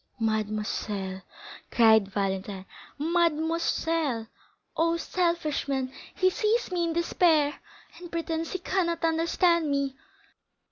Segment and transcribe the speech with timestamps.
[0.19, 1.21] "Mademoiselle,"
[1.69, 2.65] cried Valentine;
[2.97, 4.25] "mademoiselle!
[4.75, 5.93] Oh, selfish man!
[6.15, 7.59] he sees me in despair,
[7.99, 9.95] and pretends he cannot understand me!"